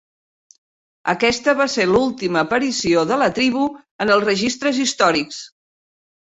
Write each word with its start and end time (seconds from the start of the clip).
Aquesta 1.13 1.53
va 1.59 1.67
ser 1.73 1.85
l'última 1.91 2.43
aparició 2.47 3.05
de 3.13 3.21
la 3.25 3.29
tribu 3.37 3.69
en 4.07 4.17
els 4.17 4.29
registres 4.33 4.85
històrics. 4.89 5.47